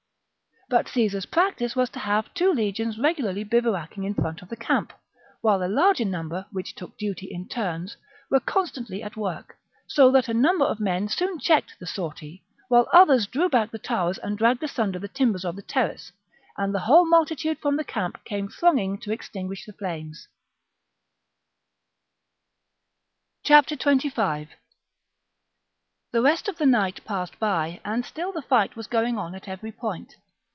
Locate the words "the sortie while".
11.77-12.87